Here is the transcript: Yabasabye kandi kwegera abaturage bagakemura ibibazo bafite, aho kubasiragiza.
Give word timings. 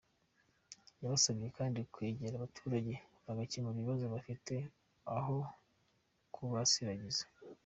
Yabasabye 1.01 1.47
kandi 1.57 1.79
kwegera 1.93 2.33
abaturage 2.37 2.93
bagakemura 3.25 3.77
ibibazo 3.77 4.05
bafite, 4.13 4.53
aho 5.17 5.35
kubasiragiza. 6.33 7.23